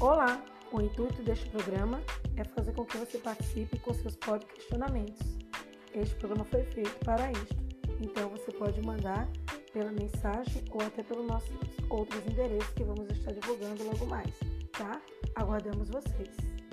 Olá! 0.00 0.40
O 0.70 0.80
intuito 0.80 1.20
deste 1.24 1.50
programa 1.50 2.00
é 2.36 2.44
fazer 2.44 2.72
com 2.72 2.84
que 2.84 2.96
você 2.96 3.18
participe 3.18 3.80
com 3.80 3.92
seus 3.92 4.14
próprios 4.14 4.52
questionamentos. 4.52 5.18
Este 5.92 6.14
programa 6.14 6.44
foi 6.44 6.62
feito 6.66 7.04
para 7.04 7.32
isto, 7.32 7.56
então 8.00 8.28
você 8.28 8.52
pode 8.52 8.80
mandar 8.80 9.28
pela 9.72 9.90
mensagem 9.90 10.62
ou 10.70 10.80
até 10.82 11.02
pelos 11.02 11.26
nossos 11.26 11.50
outros 11.90 12.24
endereços 12.28 12.72
que 12.74 12.84
vamos 12.84 13.10
estar 13.10 13.32
divulgando 13.32 13.82
logo 13.82 14.06
mais, 14.06 14.32
tá? 14.70 15.02
Aguardamos 15.34 15.88
vocês! 15.90 16.67